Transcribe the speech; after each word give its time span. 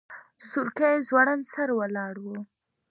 سورکی 0.49 0.95
ځوړند 1.07 1.43
سر 1.53 1.69
ولاړ 1.79 2.13
و. 2.23 2.25